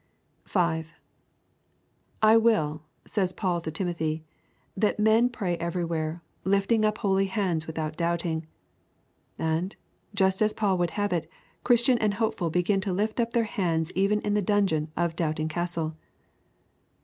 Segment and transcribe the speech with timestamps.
[0.45, 0.93] 5.
[2.23, 4.23] 'I will,' says Paul to Timothy,
[4.75, 8.47] 'that men pray everywhere, lifting up holy hands without doubting.'
[9.37, 9.75] And,
[10.15, 11.29] just as Paul would have it,
[11.63, 15.47] Christian and Hopeful began to lift up their hands even in the dungeon of Doubting
[15.49, 15.95] Castle.